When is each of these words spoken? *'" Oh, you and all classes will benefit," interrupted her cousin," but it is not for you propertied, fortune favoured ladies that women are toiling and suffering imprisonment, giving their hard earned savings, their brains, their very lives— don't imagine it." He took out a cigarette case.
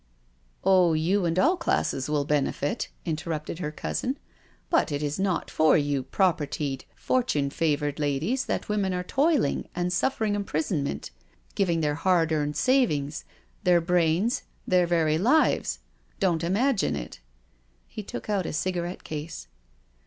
*'" 0.21 0.43
Oh, 0.63 0.93
you 0.93 1.25
and 1.27 1.37
all 1.37 1.55
classes 1.55 2.09
will 2.09 2.25
benefit," 2.25 2.87
interrupted 3.05 3.59
her 3.59 3.71
cousin," 3.71 4.17
but 4.71 4.91
it 4.91 5.03
is 5.03 5.19
not 5.19 5.51
for 5.51 5.77
you 5.77 6.01
propertied, 6.01 6.85
fortune 6.95 7.51
favoured 7.51 7.99
ladies 7.99 8.45
that 8.45 8.67
women 8.67 8.95
are 8.95 9.03
toiling 9.03 9.69
and 9.75 9.93
suffering 9.93 10.33
imprisonment, 10.33 11.11
giving 11.53 11.81
their 11.81 11.93
hard 11.93 12.31
earned 12.31 12.55
savings, 12.57 13.25
their 13.63 13.79
brains, 13.79 14.41
their 14.67 14.87
very 14.87 15.19
lives— 15.19 15.77
don't 16.19 16.43
imagine 16.43 16.95
it." 16.95 17.19
He 17.85 18.01
took 18.01 18.27
out 18.27 18.47
a 18.47 18.53
cigarette 18.53 19.03
case. 19.03 19.47